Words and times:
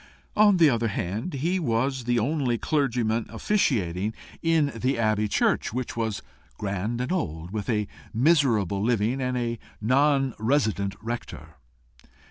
On 0.35 0.57
the 0.57 0.67
other 0.67 0.87
hand, 0.87 1.35
he 1.35 1.59
was 1.59 2.05
the 2.05 2.17
only 2.17 2.57
clergyman 2.57 3.27
officiating 3.29 4.15
in 4.41 4.71
the 4.75 4.97
abbey 4.97 5.27
church, 5.27 5.73
which 5.73 5.95
was 5.95 6.23
grand 6.57 6.99
and 6.99 7.11
old, 7.11 7.51
with 7.51 7.69
a 7.69 7.87
miserable 8.11 8.81
living 8.81 9.21
and 9.21 9.37
a 9.37 9.59
non 9.79 10.33
resident 10.39 10.95
rector. 11.03 11.49